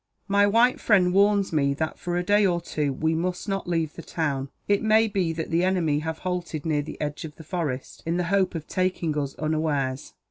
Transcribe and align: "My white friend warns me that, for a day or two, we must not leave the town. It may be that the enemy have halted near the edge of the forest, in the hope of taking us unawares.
"My 0.27 0.47
white 0.47 0.79
friend 0.79 1.13
warns 1.13 1.53
me 1.53 1.75
that, 1.75 1.99
for 1.99 2.17
a 2.17 2.23
day 2.23 2.43
or 2.43 2.59
two, 2.59 2.91
we 2.91 3.13
must 3.13 3.47
not 3.47 3.67
leave 3.69 3.93
the 3.93 4.01
town. 4.01 4.49
It 4.67 4.81
may 4.81 5.07
be 5.07 5.31
that 5.33 5.51
the 5.51 5.63
enemy 5.63 5.99
have 5.99 6.17
halted 6.25 6.65
near 6.65 6.81
the 6.81 6.99
edge 6.99 7.23
of 7.23 7.35
the 7.35 7.43
forest, 7.43 8.01
in 8.03 8.17
the 8.17 8.23
hope 8.33 8.55
of 8.55 8.65
taking 8.65 9.15
us 9.15 9.35
unawares. 9.35 10.13